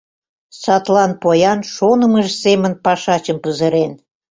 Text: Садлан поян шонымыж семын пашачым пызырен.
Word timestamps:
Садлан 0.61 1.11
поян 1.21 1.59
шонымыж 1.73 2.27
семын 2.43 2.73
пашачым 2.83 3.37
пызырен. 3.43 3.91